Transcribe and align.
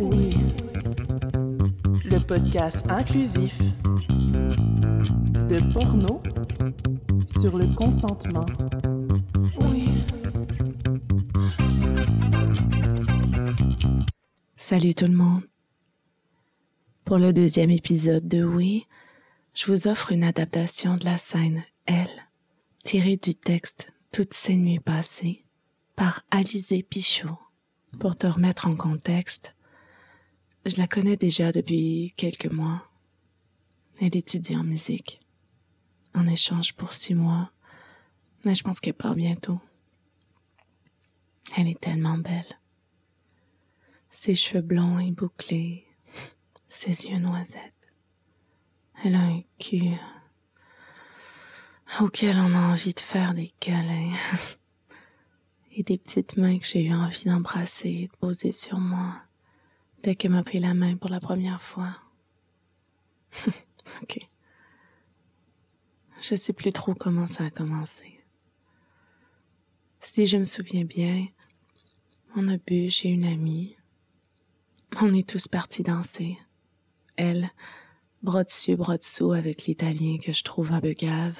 Oui. 0.00 0.36
Le 2.04 2.18
podcast 2.18 2.84
inclusif 2.88 3.58
de 5.48 5.72
porno 5.72 6.22
sur 7.26 7.56
le 7.56 7.66
consentement. 7.74 8.46
Oui. 9.60 9.88
Salut 14.56 14.94
tout 14.94 15.06
le 15.06 15.14
monde. 15.14 15.42
Pour 17.04 17.18
le 17.18 17.32
deuxième 17.32 17.70
épisode 17.70 18.26
de 18.26 18.42
Oui, 18.42 18.86
je 19.52 19.70
vous 19.70 19.88
offre 19.88 20.10
une 20.10 20.24
adaptation 20.24 20.96
de 20.96 21.04
la 21.04 21.18
scène 21.18 21.62
Elle, 21.86 22.08
tirée 22.82 23.16
du 23.16 23.34
texte 23.34 23.92
Toutes 24.10 24.34
ces 24.34 24.56
nuits 24.56 24.80
passées 24.80 25.44
par 25.96 26.22
Alizé 26.30 26.82
Pichot. 26.82 27.43
Pour 27.98 28.16
te 28.16 28.26
remettre 28.26 28.66
en 28.66 28.76
contexte, 28.76 29.54
je 30.66 30.76
la 30.76 30.86
connais 30.86 31.16
déjà 31.16 31.52
depuis 31.52 32.12
quelques 32.16 32.50
mois. 32.50 32.88
Elle 34.00 34.16
étudie 34.16 34.56
en 34.56 34.64
musique. 34.64 35.20
En 36.14 36.26
échange 36.26 36.74
pour 36.74 36.92
six 36.92 37.14
mois, 37.14 37.50
mais 38.44 38.54
je 38.54 38.62
pense 38.62 38.80
qu'elle 38.80 38.94
part 38.94 39.14
bientôt. 39.14 39.60
Elle 41.56 41.68
est 41.68 41.80
tellement 41.80 42.18
belle. 42.18 42.58
Ses 44.10 44.34
cheveux 44.34 44.62
blonds 44.62 44.98
et 44.98 45.10
bouclés, 45.10 45.86
ses 46.68 47.08
yeux 47.08 47.18
noisettes. 47.18 47.72
Elle 49.04 49.16
a 49.16 49.20
un 49.20 49.42
cul 49.58 49.96
auquel 52.00 52.38
on 52.38 52.54
a 52.54 52.60
envie 52.60 52.94
de 52.94 53.00
faire 53.00 53.34
des 53.34 53.52
câlins. 53.60 54.12
et 55.76 55.82
des 55.82 55.98
petites 55.98 56.36
mains 56.36 56.58
que 56.58 56.64
j'ai 56.64 56.84
eu 56.84 56.94
envie 56.94 57.24
d'embrasser 57.24 57.88
et 57.88 58.06
de 58.06 58.16
poser 58.16 58.52
sur 58.52 58.78
moi 58.78 59.20
dès 60.02 60.14
qu'elle 60.14 60.30
m'a 60.30 60.44
pris 60.44 60.60
la 60.60 60.74
main 60.74 60.96
pour 60.96 61.10
la 61.10 61.20
première 61.20 61.60
fois. 61.60 61.96
ok. 64.02 64.28
Je 66.20 66.36
sais 66.36 66.52
plus 66.52 66.72
trop 66.72 66.94
comment 66.94 67.26
ça 67.26 67.44
a 67.44 67.50
commencé. 67.50 68.20
Si 70.00 70.26
je 70.26 70.36
me 70.36 70.44
souviens 70.44 70.84
bien, 70.84 71.26
on 72.36 72.48
a 72.48 72.56
bu 72.56 72.88
chez 72.88 73.08
une 73.08 73.24
amie. 73.24 73.76
On 75.00 75.12
est 75.12 75.28
tous 75.28 75.48
partis 75.48 75.82
danser. 75.82 76.38
Elle, 77.16 77.50
bras 78.22 78.44
dessus, 78.44 78.76
bras 78.76 78.98
dessous 78.98 79.32
avec 79.32 79.64
l'italien 79.64 80.18
que 80.18 80.32
je 80.32 80.44
trouve 80.44 80.72
un 80.72 80.80
peu 80.80 80.92
gave. 80.92 81.38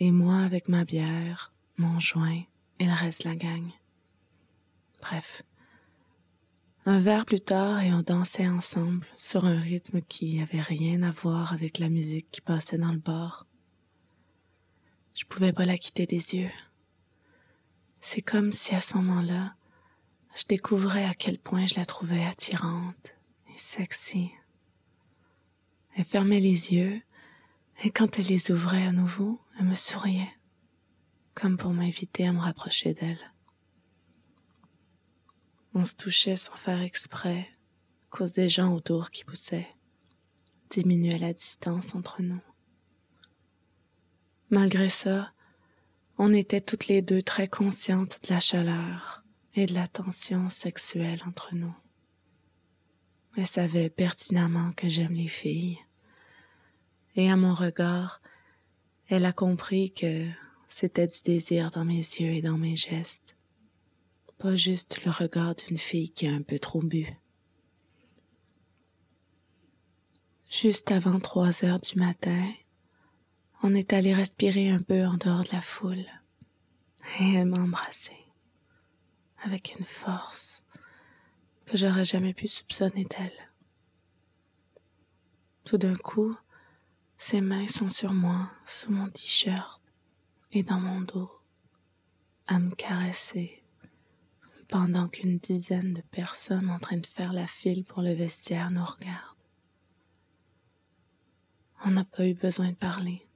Et 0.00 0.10
moi 0.10 0.38
avec 0.38 0.68
ma 0.68 0.84
bière, 0.84 1.54
mon 1.78 1.98
joint 1.98 2.42
et 2.78 2.86
le 2.86 2.92
reste 2.92 3.24
la 3.24 3.34
gagne. 3.34 3.72
Bref. 5.00 5.42
Un 6.84 7.00
verre 7.00 7.26
plus 7.26 7.40
tard 7.40 7.82
et 7.82 7.92
on 7.92 8.02
dansait 8.02 8.46
ensemble 8.46 9.06
sur 9.16 9.44
un 9.44 9.58
rythme 9.58 10.02
qui 10.02 10.40
avait 10.40 10.60
rien 10.60 11.02
à 11.02 11.10
voir 11.10 11.52
avec 11.52 11.78
la 11.78 11.88
musique 11.88 12.30
qui 12.30 12.40
passait 12.40 12.78
dans 12.78 12.92
le 12.92 12.98
bar. 12.98 13.46
Je 15.14 15.24
pouvais 15.24 15.52
pas 15.52 15.66
la 15.66 15.78
quitter 15.78 16.06
des 16.06 16.34
yeux. 16.34 16.52
C'est 18.00 18.22
comme 18.22 18.52
si 18.52 18.74
à 18.74 18.80
ce 18.80 18.94
moment-là, 18.98 19.56
je 20.36 20.44
découvrais 20.48 21.06
à 21.06 21.14
quel 21.14 21.38
point 21.38 21.66
je 21.66 21.74
la 21.74 21.86
trouvais 21.86 22.24
attirante 22.24 23.16
et 23.52 23.58
sexy. 23.58 24.30
Elle 25.96 26.04
fermait 26.04 26.40
les 26.40 26.72
yeux 26.72 27.00
et 27.82 27.90
quand 27.90 28.18
elle 28.18 28.26
les 28.26 28.50
ouvrait 28.52 28.86
à 28.86 28.92
nouveau, 28.92 29.40
elle 29.58 29.66
me 29.66 29.74
souriait 29.74 30.35
comme 31.36 31.58
pour 31.58 31.72
m'inviter 31.72 32.26
à 32.26 32.32
me 32.32 32.40
rapprocher 32.40 32.94
d'elle. 32.94 33.20
On 35.74 35.84
se 35.84 35.94
touchait 35.94 36.34
sans 36.34 36.56
faire 36.56 36.80
exprès, 36.80 37.46
cause 38.08 38.32
des 38.32 38.48
gens 38.48 38.72
autour 38.72 39.10
qui 39.10 39.22
poussaient, 39.22 39.68
diminuaient 40.70 41.18
la 41.18 41.34
distance 41.34 41.94
entre 41.94 42.22
nous. 42.22 42.40
Malgré 44.48 44.88
ça, 44.88 45.32
on 46.16 46.32
était 46.32 46.62
toutes 46.62 46.86
les 46.86 47.02
deux 47.02 47.20
très 47.20 47.48
conscientes 47.48 48.18
de 48.22 48.32
la 48.32 48.40
chaleur 48.40 49.22
et 49.54 49.66
de 49.66 49.74
la 49.74 49.88
tension 49.88 50.48
sexuelle 50.48 51.20
entre 51.26 51.54
nous. 51.54 51.74
Elle 53.36 53.46
savait 53.46 53.90
pertinemment 53.90 54.72
que 54.72 54.88
j'aime 54.88 55.12
les 55.12 55.28
filles. 55.28 55.78
Et 57.14 57.30
à 57.30 57.36
mon 57.36 57.52
regard, 57.52 58.22
elle 59.08 59.26
a 59.26 59.32
compris 59.32 59.92
que 59.92 60.26
c'était 60.78 61.06
du 61.06 61.22
désir 61.24 61.70
dans 61.70 61.86
mes 61.86 61.94
yeux 61.94 62.34
et 62.34 62.42
dans 62.42 62.58
mes 62.58 62.76
gestes, 62.76 63.34
pas 64.36 64.54
juste 64.54 65.02
le 65.06 65.10
regard 65.10 65.54
d'une 65.54 65.78
fille 65.78 66.10
qui 66.10 66.26
a 66.26 66.32
un 66.34 66.42
peu 66.42 66.58
trop 66.58 66.82
bu. 66.82 67.06
Juste 70.50 70.90
avant 70.90 71.18
trois 71.18 71.64
heures 71.64 71.80
du 71.80 71.98
matin, 71.98 72.46
on 73.62 73.74
est 73.74 73.94
allé 73.94 74.12
respirer 74.12 74.68
un 74.68 74.82
peu 74.82 75.06
en 75.06 75.14
dehors 75.14 75.44
de 75.44 75.52
la 75.52 75.62
foule, 75.62 76.04
et 77.20 77.32
elle 77.36 77.46
m'a 77.46 77.60
embrassé 77.60 78.12
avec 79.44 79.76
une 79.78 79.86
force 79.86 80.62
que 81.64 81.78
j'aurais 81.78 82.04
jamais 82.04 82.34
pu 82.34 82.48
soupçonner 82.48 83.06
d'elle. 83.06 83.50
Tout 85.64 85.78
d'un 85.78 85.96
coup, 85.96 86.36
ses 87.16 87.40
mains 87.40 87.66
sont 87.66 87.88
sur 87.88 88.12
moi, 88.12 88.50
sous 88.66 88.92
mon 88.92 89.08
t-shirt, 89.08 89.80
et 90.56 90.62
dans 90.62 90.80
mon 90.80 91.02
dos 91.02 91.30
à 92.46 92.58
me 92.58 92.70
caresser 92.70 93.62
pendant 94.68 95.06
qu'une 95.06 95.36
dizaine 95.36 95.92
de 95.92 96.00
personnes 96.00 96.70
en 96.70 96.78
train 96.78 96.96
de 96.96 97.06
faire 97.06 97.34
la 97.34 97.46
file 97.46 97.84
pour 97.84 98.00
le 98.00 98.14
vestiaire 98.14 98.70
nous 98.70 98.84
regardent. 98.84 99.36
On 101.84 101.90
n'a 101.90 102.04
pas 102.04 102.26
eu 102.26 102.32
besoin 102.32 102.70
de 102.70 102.76
parler. 102.76 103.28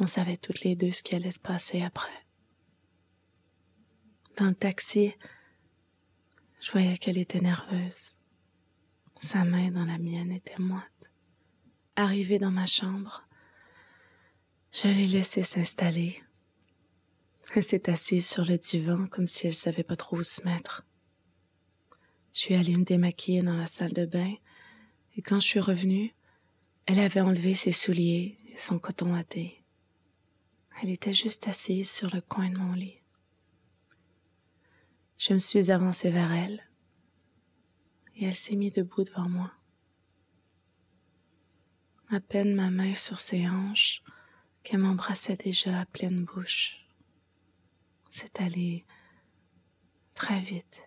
On 0.00 0.06
savait 0.06 0.36
toutes 0.36 0.62
les 0.62 0.74
deux 0.74 0.90
ce 0.90 1.04
qui 1.04 1.14
allait 1.14 1.30
se 1.30 1.38
passer 1.38 1.80
après. 1.80 2.26
Dans 4.36 4.46
le 4.46 4.54
taxi, 4.56 5.14
je 6.58 6.72
voyais 6.72 6.98
qu'elle 6.98 7.18
était 7.18 7.40
nerveuse. 7.40 8.16
Sa 9.20 9.44
main 9.44 9.70
dans 9.70 9.84
la 9.84 9.98
mienne 9.98 10.32
était 10.32 10.60
moite. 10.60 11.12
Arrivée 11.94 12.40
dans 12.40 12.50
ma 12.50 12.66
chambre, 12.66 13.22
je 14.72 14.88
l'ai 14.88 15.06
laissée 15.06 15.42
s'installer. 15.42 16.22
Elle 17.54 17.64
s'est 17.64 17.90
assise 17.90 18.28
sur 18.28 18.44
le 18.44 18.58
divan 18.58 19.06
comme 19.06 19.26
si 19.26 19.48
elle 19.48 19.54
savait 19.54 19.82
pas 19.82 19.96
trop 19.96 20.18
où 20.18 20.22
se 20.22 20.42
mettre. 20.44 20.86
Je 22.32 22.40
suis 22.40 22.54
allée 22.54 22.76
me 22.76 22.84
démaquiller 22.84 23.42
dans 23.42 23.56
la 23.56 23.66
salle 23.66 23.92
de 23.92 24.06
bain 24.06 24.34
et 25.16 25.22
quand 25.22 25.40
je 25.40 25.46
suis 25.46 25.60
revenue, 25.60 26.14
elle 26.86 27.00
avait 27.00 27.20
enlevé 27.20 27.54
ses 27.54 27.72
souliers 27.72 28.38
et 28.46 28.56
son 28.56 28.78
coton 28.78 29.14
à. 29.14 29.24
Elle 30.82 30.90
était 30.90 31.12
juste 31.12 31.48
assise 31.48 31.90
sur 31.90 32.14
le 32.14 32.20
coin 32.20 32.48
de 32.48 32.58
mon 32.58 32.72
lit. 32.72 33.00
Je 35.18 35.34
me 35.34 35.38
suis 35.38 35.70
avancée 35.70 36.10
vers 36.10 36.32
elle 36.32 36.62
et 38.16 38.26
elle 38.26 38.34
s'est 38.34 38.56
mise 38.56 38.72
debout 38.72 39.04
devant 39.04 39.28
moi. 39.28 39.52
À 42.10 42.20
peine 42.20 42.54
ma 42.54 42.70
main 42.70 42.94
sur 42.94 43.20
ses 43.20 43.46
hanches, 43.48 44.02
qu'elle 44.62 44.80
m'embrassait 44.80 45.36
déjà 45.36 45.80
à 45.80 45.86
pleine 45.86 46.24
bouche. 46.24 46.86
C'est 48.10 48.40
allé 48.40 48.84
très 50.14 50.40
vite. 50.40 50.80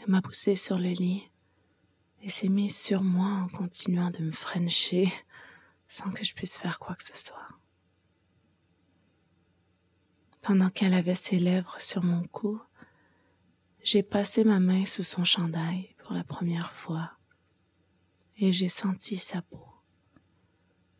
Elle 0.00 0.10
m'a 0.10 0.22
poussé 0.22 0.56
sur 0.56 0.78
le 0.78 0.90
lit 0.90 1.30
et 2.22 2.28
s'est 2.28 2.48
mise 2.48 2.76
sur 2.76 3.02
moi 3.02 3.28
en 3.28 3.48
continuant 3.48 4.10
de 4.10 4.20
me 4.20 4.30
frencher 4.30 5.12
sans 5.88 6.10
que 6.10 6.24
je 6.24 6.34
puisse 6.34 6.56
faire 6.56 6.78
quoi 6.78 6.94
que 6.94 7.04
ce 7.04 7.16
soit. 7.16 7.48
Pendant 10.42 10.70
qu'elle 10.70 10.94
avait 10.94 11.14
ses 11.14 11.38
lèvres 11.38 11.80
sur 11.80 12.02
mon 12.02 12.22
cou, 12.24 12.60
j'ai 13.82 14.02
passé 14.02 14.44
ma 14.44 14.60
main 14.60 14.84
sous 14.84 15.02
son 15.02 15.24
chandail 15.24 15.94
pour 15.98 16.14
la 16.14 16.24
première 16.24 16.72
fois 16.72 17.12
et 18.36 18.52
j'ai 18.52 18.68
senti 18.68 19.16
sa 19.16 19.42
peau 19.42 19.66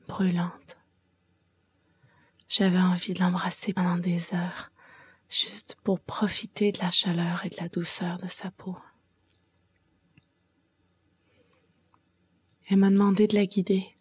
brûlante 0.07 0.80
j'avais 2.51 2.81
envie 2.81 3.15
de 3.15 3.21
l'embrasser 3.21 3.73
pendant 3.73 3.97
des 3.97 4.35
heures, 4.35 4.73
juste 5.31 5.77
pour 5.85 6.01
profiter 6.01 6.73
de 6.73 6.81
la 6.81 6.91
chaleur 6.91 7.47
et 7.47 7.49
de 7.49 7.57
la 7.57 7.69
douceur 7.69 8.19
de 8.19 8.27
sa 8.27 8.51
peau. 8.51 8.77
Elle 12.69 12.79
m'a 12.79 12.91
demandé 12.91 13.29
de 13.29 13.37
la 13.37 13.47
guider, 13.47 13.97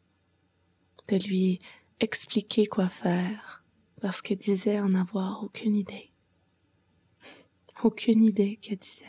de 1.08 1.18
lui 1.18 1.62
expliquer 2.00 2.66
quoi 2.66 2.90
faire, 2.90 3.64
parce 4.02 4.22
qu'elle 4.22 4.40
disait 4.40 4.80
en 4.80 4.96
avoir 4.96 5.44
aucune 5.44 5.76
idée. 5.76 6.12
Aucune 7.84 8.24
idée 8.24 8.58
qu'elle 8.58 8.80
disait. 8.80 9.06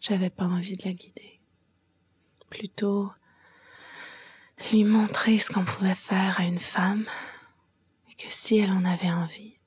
J'avais 0.00 0.30
pas 0.30 0.44
envie 0.44 0.76
de 0.76 0.84
la 0.84 0.92
guider. 0.92 1.40
Plutôt 2.50 3.10
lui 4.70 4.84
montrer 4.84 5.38
ce 5.38 5.50
qu'on 5.50 5.64
pouvait 5.64 5.94
faire 5.94 6.38
à 6.38 6.44
une 6.44 6.60
femme 6.60 7.06
que 8.16 8.28
si 8.28 8.58
elle 8.58 8.70
en 8.70 8.84
avait 8.84 9.10
envie, 9.10 9.58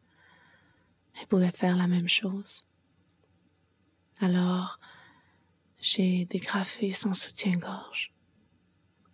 elle 1.19 1.27
pouvait 1.27 1.51
faire 1.51 1.75
la 1.75 1.88
même 1.88 2.07
chose. 2.07 2.63
Alors, 4.19 4.79
j'ai 5.79 6.25
dégrafé 6.25 6.91
son 6.91 7.13
soutien-gorge 7.13 8.13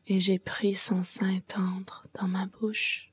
et 0.07 0.19
j'ai 0.19 0.39
pris 0.39 0.75
son 0.75 1.03
sein 1.03 1.39
tendre 1.41 2.05
dans 2.13 2.27
ma 2.27 2.45
bouche. 2.45 3.11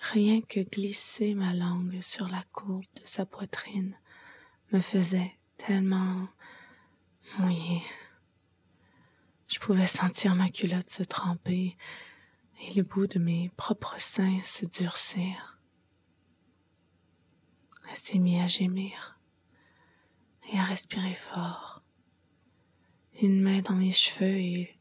Rien 0.00 0.40
que 0.40 0.60
glisser 0.60 1.34
ma 1.34 1.54
langue 1.54 2.00
sur 2.00 2.28
la 2.28 2.42
courbe 2.52 2.84
de 2.94 3.06
sa 3.06 3.26
poitrine 3.26 3.96
me 4.72 4.80
faisait 4.80 5.36
tellement 5.56 6.28
mouillée. 7.38 7.82
Je 9.48 9.58
pouvais 9.58 9.86
sentir 9.86 10.34
ma 10.34 10.50
culotte 10.50 10.90
se 10.90 11.02
tremper 11.02 11.76
et 12.62 12.74
le 12.74 12.82
bout 12.82 13.06
de 13.06 13.18
mes 13.18 13.50
propres 13.56 13.98
seins 13.98 14.40
se 14.42 14.66
durcir. 14.66 15.58
Elle 17.90 17.96
s'est 17.96 18.18
mise 18.18 18.42
à 18.42 18.46
gémir 18.46 19.18
et 20.52 20.58
à 20.58 20.62
respirer 20.62 21.14
fort. 21.14 21.82
Une 23.20 23.40
main 23.40 23.60
dans 23.60 23.74
mes 23.74 23.92
cheveux 23.92 24.36
et 24.36 24.78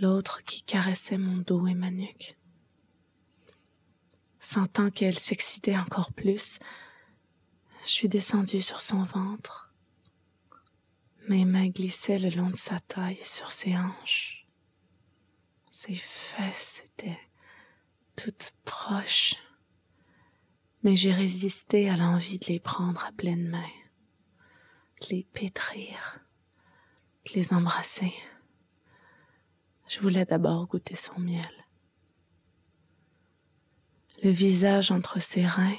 l'autre 0.00 0.42
qui 0.44 0.62
caressait 0.62 1.18
mon 1.18 1.38
dos 1.38 1.66
et 1.66 1.74
ma 1.74 1.90
nuque. 1.90 2.36
Sentant 4.40 4.90
qu'elle 4.90 5.18
s'excitait 5.18 5.76
encore 5.76 6.12
plus, 6.12 6.58
je 7.84 7.90
suis 7.90 8.08
descendue 8.08 8.60
sur 8.60 8.80
son 8.80 9.02
ventre. 9.02 9.72
Mes 11.28 11.44
mains 11.44 11.68
glissaient 11.68 12.18
le 12.18 12.30
long 12.30 12.50
de 12.50 12.56
sa 12.56 12.78
taille 12.80 13.20
sur 13.24 13.50
ses 13.50 13.76
hanches. 13.76 14.43
Ses 15.86 15.96
fesses 15.96 16.82
étaient 16.82 17.18
toutes 18.16 18.54
proches, 18.64 19.34
mais 20.82 20.96
j'ai 20.96 21.12
résisté 21.12 21.90
à 21.90 21.96
l'envie 21.96 22.38
de 22.38 22.46
les 22.46 22.58
prendre 22.58 23.04
à 23.04 23.12
pleine 23.12 23.48
main, 23.48 23.68
de 25.02 25.08
les 25.10 25.24
pétrir, 25.24 26.20
de 27.26 27.34
les 27.34 27.52
embrasser. 27.52 28.14
Je 29.86 30.00
voulais 30.00 30.24
d'abord 30.24 30.68
goûter 30.68 30.96
son 30.96 31.18
miel. 31.18 31.66
Le 34.22 34.30
visage 34.30 34.90
entre 34.90 35.20
ses 35.20 35.46
reins, 35.46 35.76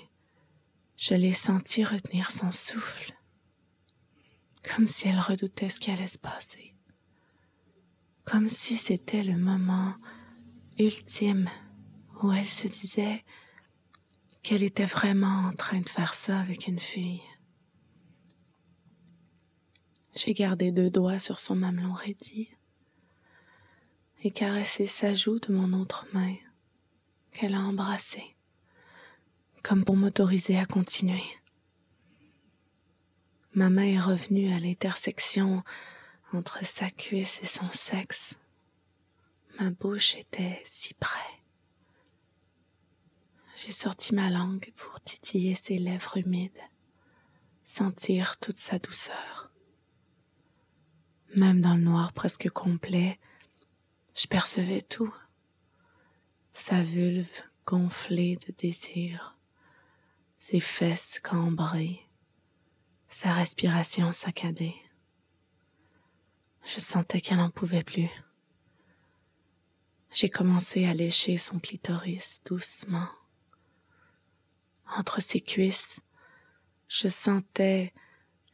je 0.98 1.16
l'ai 1.16 1.34
senti 1.34 1.84
retenir 1.84 2.30
son 2.30 2.52
souffle, 2.52 3.12
comme 4.62 4.86
si 4.86 5.08
elle 5.08 5.20
redoutait 5.20 5.70
ce 5.70 5.80
qui 5.80 5.90
allait 5.90 6.06
se 6.06 6.20
passer, 6.20 6.75
comme 8.26 8.50
si 8.50 8.76
c'était 8.76 9.24
le 9.24 9.38
moment 9.38 9.94
ultime 10.80 11.48
où 12.22 12.32
elle 12.32 12.46
se 12.46 12.68
disait 12.68 13.24
qu'elle 14.42 14.64
était 14.64 14.86
vraiment 14.86 15.46
en 15.48 15.54
train 15.54 15.80
de 15.80 15.90
faire 15.90 16.14
ça 16.14 16.40
avec 16.40 16.68
une 16.68 16.80
fille. 16.80 17.22
J'ai 20.16 20.34
gardé 20.34 20.72
deux 20.72 20.90
doigts 20.90 21.20
sur 21.20 21.40
son 21.40 21.56
mamelon 21.56 21.94
raidi 21.94 22.50
et 24.24 24.32
caressé 24.32 24.86
sa 24.86 25.14
joue 25.14 25.40
de 25.40 25.54
mon 25.54 25.74
autre 25.74 26.08
main 26.14 26.36
qu'elle 27.32 27.54
a 27.54 27.60
embrassée, 27.60 28.36
comme 29.62 29.84
pour 29.84 29.98
m'autoriser 29.98 30.58
à 30.58 30.66
continuer. 30.66 31.24
Ma 33.54 33.70
main 33.70 33.84
est 33.84 34.00
revenue 34.00 34.52
à 34.54 34.60
l'intersection 34.60 35.64
entre 36.34 36.64
sa 36.66 36.90
cuisse 36.90 37.40
et 37.42 37.46
son 37.46 37.70
sexe. 37.70 38.36
Ma 39.60 39.70
bouche 39.70 40.16
était 40.16 40.62
si 40.66 40.94
près. 40.96 41.20
J'ai 43.56 43.72
sorti 43.72 44.14
ma 44.14 44.30
langue 44.30 44.74
pour 44.76 45.00
titiller 45.02 45.56
ses 45.56 45.78
lèvres 45.78 46.18
humides, 46.18 46.60
sentir 47.64 48.38
toute 48.38 48.58
sa 48.58 48.80
douceur. 48.80 49.52
Même 51.36 51.62
dans 51.62 51.76
le 51.76 51.82
noir 51.82 52.12
presque 52.12 52.50
complet, 52.50 53.20
je 54.14 54.28
percevais 54.28 54.82
tout. 54.82 55.14
Sa 56.54 56.84
vulve 56.84 57.30
gonflée 57.66 58.38
de 58.38 58.54
désir, 58.58 59.38
ses 60.40 60.60
fesses 60.60 61.20
cambrées, 61.22 62.08
sa 63.10 63.34
respiration 63.34 64.12
saccadée. 64.12 64.76
Je 66.66 66.80
sentais 66.80 67.22
qu'elle 67.22 67.38
n'en 67.38 67.50
pouvait 67.50 67.84
plus. 67.84 68.10
J'ai 70.12 70.30
commencé 70.30 70.86
à 70.86 70.94
lécher 70.94 71.38
son 71.38 71.60
clitoris 71.60 72.42
doucement. 72.46 73.08
Entre 74.98 75.22
ses 75.22 75.42
cuisses, 75.42 76.00
je 76.88 77.08
sentais 77.08 77.94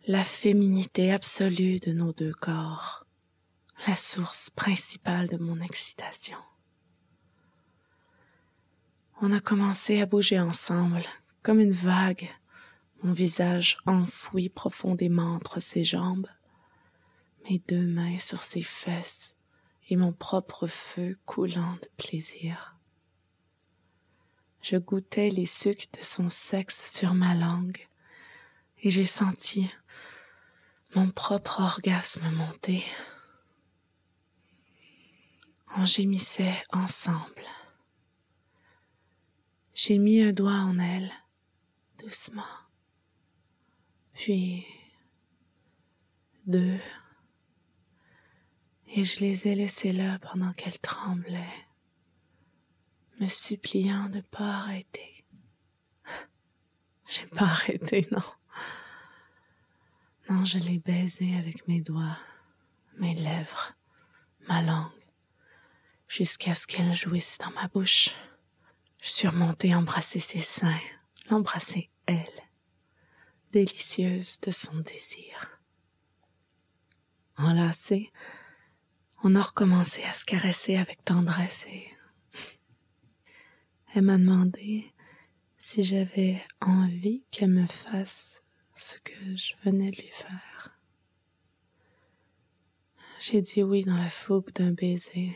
la 0.07 0.23
féminité 0.23 1.11
absolue 1.11 1.79
de 1.79 1.91
nos 1.91 2.13
deux 2.13 2.33
corps 2.33 3.05
la 3.87 3.95
source 3.95 4.49
principale 4.51 5.27
de 5.27 5.37
mon 5.37 5.59
excitation. 5.59 6.37
On 9.21 9.31
a 9.31 9.39
commencé 9.39 10.01
à 10.01 10.05
bouger 10.05 10.39
ensemble, 10.39 11.03
comme 11.43 11.59
une 11.59 11.71
vague, 11.71 12.29
mon 13.03 13.13
visage 13.13 13.77
enfoui 13.85 14.49
profondément 14.49 15.33
entre 15.33 15.59
ses 15.59 15.83
jambes, 15.83 16.27
mes 17.49 17.59
deux 17.67 17.85
mains 17.85 18.17
sur 18.19 18.43
ses 18.43 18.61
fesses 18.61 19.35
et 19.89 19.95
mon 19.95 20.13
propre 20.13 20.67
feu 20.67 21.17
coulant 21.25 21.75
de 21.75 21.89
plaisir. 21.97 22.75
Je 24.61 24.77
goûtais 24.77 25.29
les 25.29 25.45
sucs 25.45 25.91
de 25.97 26.03
son 26.03 26.29
sexe 26.29 26.91
sur 26.91 27.13
ma 27.13 27.33
langue 27.33 27.87
et 28.83 28.89
j'ai 28.89 29.05
senti 29.05 29.69
mon 30.95 31.09
propre 31.09 31.61
orgasme 31.61 32.29
monter. 32.31 32.83
On 35.77 35.85
gémissait 35.85 36.61
ensemble. 36.71 37.45
J'ai 39.73 39.97
mis 39.97 40.21
un 40.21 40.33
doigt 40.33 40.51
en 40.51 40.77
elle, 40.77 41.11
doucement, 41.97 42.43
puis 44.13 44.65
deux, 46.45 46.79
et 48.93 49.03
je 49.03 49.21
les 49.21 49.47
ai 49.47 49.55
laissés 49.55 49.93
là 49.93 50.19
pendant 50.19 50.53
qu'elle 50.53 50.79
tremblait, 50.79 51.67
me 53.19 53.27
suppliant 53.27 54.09
de 54.09 54.21
pas 54.21 54.57
arrêter. 54.59 55.25
J'ai 57.07 57.25
pas 57.27 57.45
arrêté, 57.45 58.07
non. 58.11 58.23
Non, 60.29 60.45
je 60.45 60.59
l'ai 60.59 60.79
baisé 60.79 61.35
avec 61.35 61.67
mes 61.67 61.81
doigts, 61.81 62.17
mes 62.97 63.15
lèvres, 63.15 63.73
ma 64.47 64.61
langue 64.61 64.91
jusqu'à 66.07 66.53
ce 66.53 66.67
qu'elle 66.67 66.93
jouisse 66.93 67.37
dans 67.37 67.51
ma 67.51 67.69
bouche. 67.69 68.09
Je 69.01 69.09
suis 69.09 69.27
remontée 69.29 69.73
embrasser 69.73 70.19
ses 70.19 70.39
seins, 70.39 70.79
l'embrasser 71.29 71.89
elle, 72.05 72.43
délicieuse 73.51 74.39
de 74.41 74.51
son 74.51 74.75
désir. 74.79 75.59
Enlacée, 77.37 78.11
on 79.23 79.35
a 79.35 79.41
recommencé 79.41 80.03
à 80.03 80.13
se 80.13 80.25
caresser 80.25 80.77
avec 80.77 81.03
tendresse 81.03 81.65
et 81.67 81.87
elle 83.93 84.03
m'a 84.03 84.17
demandé 84.17 84.91
si 85.57 85.83
j'avais 85.83 86.41
envie 86.59 87.23
qu'elle 87.31 87.51
me 87.51 87.67
fasse 87.67 88.43
ce 88.75 88.97
que 88.99 89.35
je 89.35 89.53
venais 89.63 89.91
de 89.91 89.97
lui 89.97 90.11
faire. 90.11 90.79
J'ai 93.19 93.41
dit 93.41 93.61
oui 93.61 93.83
dans 93.83 93.97
la 93.97 94.09
fougue 94.09 94.51
d'un 94.53 94.71
baiser 94.71 95.35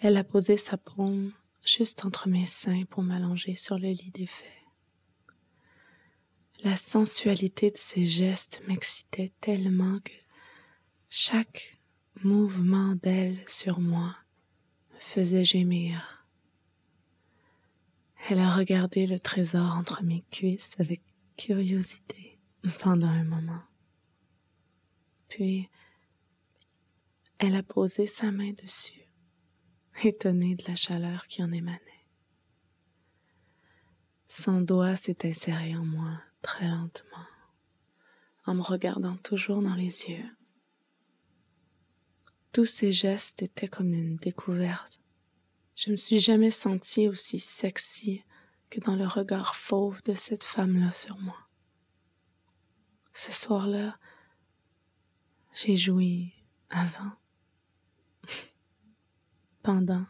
elle 0.00 0.18
a 0.18 0.24
posé 0.24 0.56
sa 0.56 0.76
paume 0.76 1.32
juste 1.64 2.04
entre 2.04 2.28
mes 2.28 2.44
seins 2.44 2.84
pour 2.84 3.02
m'allonger 3.02 3.54
sur 3.54 3.78
le 3.78 3.88
lit 3.88 4.10
défait. 4.12 4.44
La 6.62 6.76
sensualité 6.76 7.70
de 7.70 7.78
ses 7.78 8.04
gestes 8.04 8.62
m'excitait 8.66 9.32
tellement 9.40 9.98
que 10.00 10.12
chaque 11.18 11.78
mouvement 12.22 12.94
d'elle 12.94 13.42
sur 13.48 13.80
moi 13.80 14.14
me 14.92 14.98
faisait 14.98 15.44
gémir. 15.44 16.26
Elle 18.28 18.38
a 18.38 18.54
regardé 18.54 19.06
le 19.06 19.18
trésor 19.18 19.76
entre 19.78 20.02
mes 20.04 20.26
cuisses 20.30 20.78
avec 20.78 21.00
curiosité 21.38 22.38
pendant 22.80 23.08
un 23.08 23.24
moment. 23.24 23.62
Puis, 25.28 25.70
elle 27.38 27.56
a 27.56 27.62
posé 27.62 28.04
sa 28.04 28.30
main 28.30 28.52
dessus 28.52 29.08
étonné 30.04 30.54
de 30.54 30.64
la 30.68 30.76
chaleur 30.76 31.28
qui 31.28 31.42
en 31.42 31.50
émanait. 31.50 31.80
Son 34.28 34.60
doigt 34.60 34.96
s'est 34.96 35.26
inséré 35.26 35.74
en 35.74 35.86
moi 35.86 36.20
très 36.42 36.68
lentement, 36.68 37.26
en 38.44 38.54
me 38.54 38.60
regardant 38.60 39.16
toujours 39.16 39.62
dans 39.62 39.76
les 39.76 40.10
yeux. 40.10 40.36
Tous 42.56 42.64
ces 42.64 42.90
gestes 42.90 43.42
étaient 43.42 43.68
comme 43.68 43.92
une 43.92 44.16
découverte. 44.16 44.98
Je 45.74 45.90
me 45.90 45.96
suis 45.96 46.18
jamais 46.18 46.50
sentie 46.50 47.06
aussi 47.06 47.38
sexy 47.38 48.24
que 48.70 48.80
dans 48.80 48.96
le 48.96 49.06
regard 49.06 49.56
fauve 49.56 50.02
de 50.04 50.14
cette 50.14 50.42
femme-là 50.42 50.90
sur 50.94 51.18
moi. 51.18 51.36
Ce 53.12 53.30
soir-là, 53.30 53.98
j'ai 55.52 55.76
joui 55.76 56.32
avant, 56.70 57.12
pendant 59.62 60.06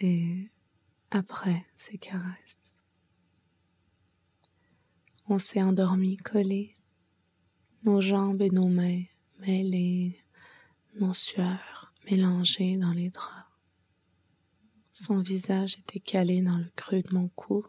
et 0.00 0.50
après 1.12 1.64
ces 1.76 1.96
caresses. 1.96 2.76
On 5.28 5.38
s'est 5.38 5.62
endormi 5.62 6.16
collés, 6.16 6.76
nos 7.84 8.00
jambes 8.00 8.42
et 8.42 8.50
nos 8.50 8.66
mains 8.66 9.04
mêlées, 9.38 10.23
nos 10.94 11.14
sueurs 11.14 11.92
mélangées 12.04 12.76
dans 12.76 12.92
les 12.92 13.10
draps. 13.10 13.48
Son 14.92 15.18
visage 15.18 15.78
était 15.78 16.00
calé 16.00 16.40
dans 16.40 16.56
le 16.56 16.70
creux 16.76 17.02
de 17.02 17.12
mon 17.12 17.28
cou 17.28 17.66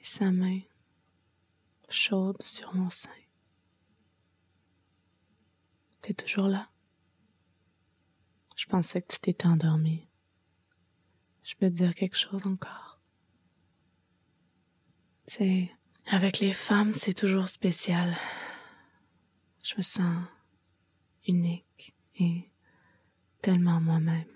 et 0.00 0.04
sa 0.04 0.30
main 0.30 0.60
chaude 1.88 2.40
sur 2.42 2.74
mon 2.74 2.90
sein. 2.90 3.10
T'es 6.00 6.14
toujours 6.14 6.48
là? 6.48 6.70
Je 8.56 8.66
pensais 8.66 9.02
que 9.02 9.14
tu 9.14 9.20
t'étais 9.20 9.46
endormi. 9.46 10.08
Je 11.42 11.54
peux 11.56 11.68
te 11.68 11.74
dire 11.74 11.94
quelque 11.94 12.16
chose 12.16 12.46
encore. 12.46 13.00
C'est, 15.26 15.70
avec 16.06 16.38
les 16.38 16.52
femmes, 16.52 16.92
c'est 16.92 17.14
toujours 17.14 17.48
spécial. 17.48 18.16
Je 19.62 19.74
me 19.76 19.82
sens 19.82 20.24
unique 21.26 21.67
et 22.18 22.50
tellement 23.40 23.80
moi-même. 23.80 24.28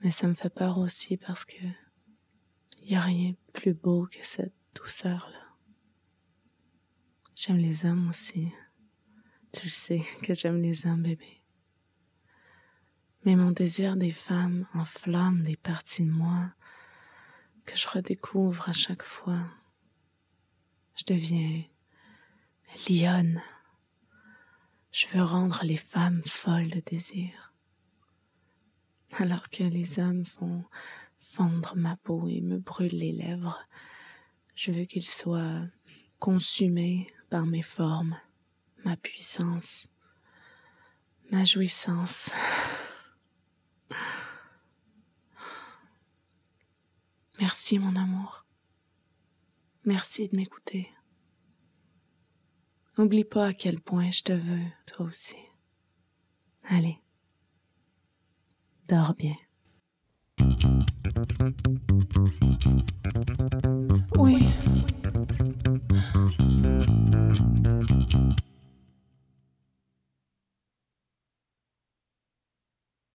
Mais 0.00 0.10
ça 0.10 0.28
me 0.28 0.34
fait 0.34 0.54
peur 0.54 0.78
aussi 0.78 1.16
parce 1.16 1.44
que 1.44 1.56
il 2.82 2.92
y 2.92 2.94
a 2.94 3.00
rien 3.00 3.30
de 3.30 3.52
plus 3.52 3.74
beau 3.74 4.06
que 4.06 4.24
cette 4.24 4.54
douceur-là. 4.74 5.48
J'aime 7.34 7.58
les 7.58 7.84
hommes 7.84 8.08
aussi. 8.08 8.52
Tu 9.52 9.66
le 9.66 9.70
sais 9.70 10.02
que 10.22 10.34
j'aime 10.34 10.62
les 10.62 10.86
hommes, 10.86 11.02
bébé. 11.02 11.42
Mais 13.24 13.36
mon 13.36 13.50
désir 13.50 13.96
des 13.96 14.12
femmes 14.12 14.66
enflamme 14.74 15.42
des 15.42 15.56
parties 15.56 16.04
de 16.04 16.10
moi 16.10 16.52
que 17.64 17.76
je 17.76 17.88
redécouvre 17.88 18.68
à 18.68 18.72
chaque 18.72 19.02
fois. 19.02 19.44
Je 20.94 21.04
deviens 21.04 21.64
lionne. 22.88 23.42
Je 24.90 25.06
veux 25.08 25.22
rendre 25.22 25.60
les 25.64 25.76
femmes 25.76 26.22
folles 26.24 26.70
de 26.70 26.80
désir. 26.80 27.52
Alors 29.18 29.48
que 29.50 29.64
les 29.64 29.98
hommes 29.98 30.24
font 30.24 30.64
fondre 31.20 31.74
ma 31.76 31.96
peau 31.96 32.26
et 32.28 32.40
me 32.40 32.58
brûlent 32.58 32.98
les 32.98 33.12
lèvres, 33.12 33.64
je 34.54 34.72
veux 34.72 34.84
qu'ils 34.84 35.08
soient 35.08 35.62
consumés 36.18 37.06
par 37.30 37.46
mes 37.46 37.62
formes, 37.62 38.18
ma 38.84 38.96
puissance, 38.96 39.88
ma 41.30 41.44
jouissance. 41.44 42.30
Merci 47.38 47.78
mon 47.78 47.94
amour. 47.94 48.46
Merci 49.84 50.28
de 50.28 50.36
m'écouter. 50.36 50.90
N'oublie 52.98 53.24
pas 53.24 53.46
à 53.46 53.52
quel 53.54 53.80
point 53.80 54.10
je 54.10 54.22
te 54.24 54.32
veux, 54.32 54.64
toi 54.86 55.06
aussi. 55.06 55.36
Allez, 56.68 56.98
dors 58.88 59.14
bien. 59.14 59.36
Oui. 64.16 64.44